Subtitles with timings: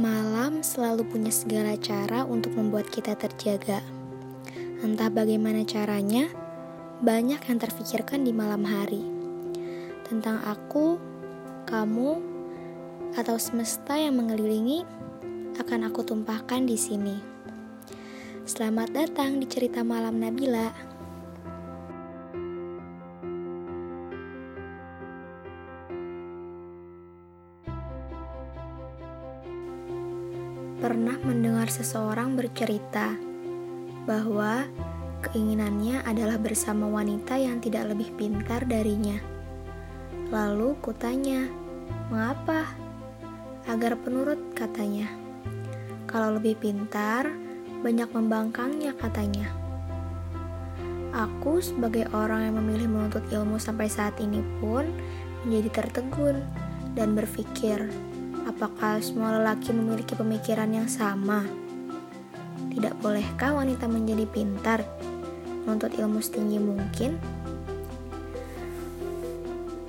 [0.00, 3.84] Malam selalu punya segala cara untuk membuat kita terjaga.
[4.80, 6.32] Entah bagaimana caranya,
[7.04, 9.04] banyak yang terfikirkan di malam hari.
[10.08, 10.96] Tentang aku,
[11.68, 12.24] kamu,
[13.20, 14.80] atau semesta yang mengelilingi
[15.60, 17.16] akan aku tumpahkan di sini.
[18.48, 20.91] Selamat datang di cerita malam Nabila.
[30.82, 33.14] Pernah mendengar seseorang bercerita
[34.02, 34.66] bahwa
[35.22, 39.14] keinginannya adalah bersama wanita yang tidak lebih pintar darinya.
[40.34, 41.46] Lalu kutanya,
[42.10, 42.66] "Mengapa?"
[43.70, 45.06] Agar penurut katanya.
[46.10, 47.30] Kalau lebih pintar,
[47.86, 49.54] banyak membangkangnya katanya.
[51.14, 54.82] Aku sebagai orang yang memilih menuntut ilmu sampai saat ini pun
[55.46, 56.42] menjadi tertegun
[56.98, 57.86] dan berpikir,
[58.42, 61.46] Apakah semua lelaki memiliki pemikiran yang sama?
[62.74, 64.82] Tidak bolehkah wanita menjadi pintar,
[65.62, 67.22] menuntut ilmu setinggi mungkin?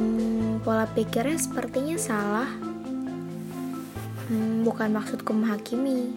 [0.00, 2.48] Hmm, pola pikirnya sepertinya salah.
[4.32, 6.08] Hmm, bukan maksudku menghakimi,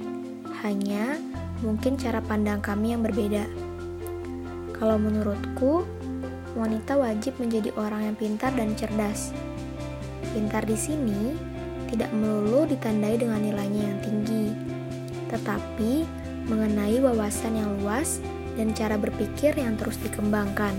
[0.64, 1.20] hanya
[1.60, 3.44] mungkin cara pandang kami yang berbeda.
[4.80, 5.84] Kalau menurutku,
[6.56, 9.36] wanita wajib menjadi orang yang pintar dan cerdas.
[10.32, 11.52] Pintar di sini
[11.92, 14.46] tidak melulu ditandai dengan nilainya yang tinggi,
[15.28, 16.08] tetapi
[16.48, 18.24] mengenai wawasan yang luas
[18.56, 20.74] dan cara berpikir yang terus dikembangkan.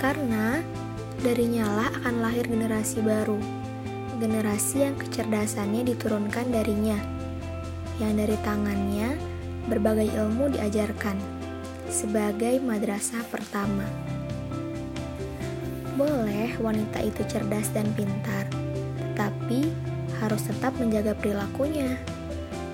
[0.00, 0.60] Karena
[1.20, 3.36] darinya lah akan lahir generasi baru,
[4.20, 6.96] generasi yang kecerdasannya diturunkan darinya,
[8.00, 9.16] yang dari tangannya
[9.68, 11.16] berbagai ilmu diajarkan
[11.88, 13.86] sebagai madrasah pertama.
[15.94, 18.50] Boleh wanita itu cerdas dan pintar,
[18.98, 19.70] tetapi
[20.18, 21.94] harus tetap menjaga perilakunya.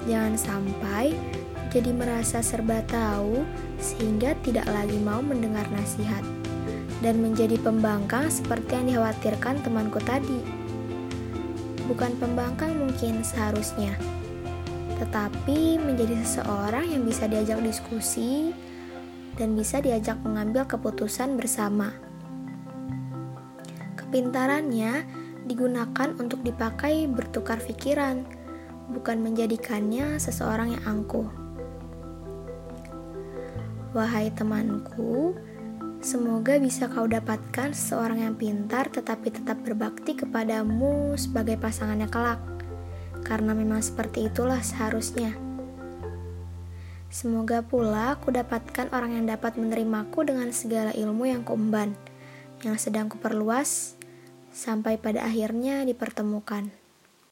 [0.09, 1.12] Jangan sampai
[1.69, 3.45] jadi merasa serba tahu
[3.77, 6.25] sehingga tidak lagi mau mendengar nasihat
[7.05, 10.41] dan menjadi pembangkang seperti yang dikhawatirkan temanku tadi.
[11.93, 14.00] Bukan pembangkang mungkin seharusnya,
[14.97, 18.56] tetapi menjadi seseorang yang bisa diajak diskusi
[19.37, 22.09] dan bisa diajak mengambil keputusan bersama.
[24.10, 25.06] Kepintarannya
[25.47, 28.26] digunakan untuk dipakai bertukar pikiran,
[28.91, 31.31] bukan menjadikannya seseorang yang angkuh.
[33.94, 35.38] Wahai temanku,
[36.03, 42.43] semoga bisa kau dapatkan seseorang yang pintar tetapi tetap berbakti kepadamu sebagai pasangannya kelak,
[43.22, 45.38] karena memang seperti itulah seharusnya.
[47.15, 51.94] Semoga pula aku dapatkan orang yang dapat menerimaku dengan segala ilmu yang kuemban,
[52.66, 54.00] yang sedang kuperluas
[54.50, 56.80] sampai pada akhirnya dipertemukan.